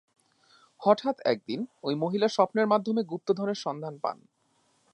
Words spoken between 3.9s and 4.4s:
পান।